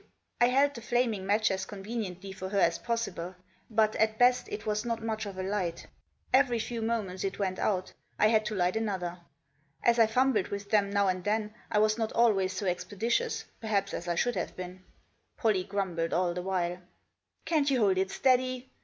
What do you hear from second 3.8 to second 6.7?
at best, it was not much of a light. Every